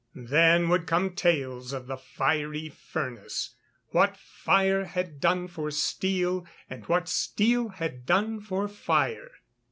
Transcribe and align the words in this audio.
Then 0.15 0.67
would 0.69 0.87
come 0.87 1.11
tales 1.13 1.73
of 1.73 1.85
the 1.85 1.95
fiery 1.95 2.69
furnace, 2.69 3.53
what 3.89 4.17
Fire 4.17 4.85
had 4.85 5.19
done 5.19 5.47
for 5.47 5.69
Steel, 5.69 6.47
and 6.67 6.83
what 6.87 7.07
Steel 7.07 7.67
had 7.69 8.07
done 8.07 8.39
for 8.39 8.67
Fire. 8.67 9.29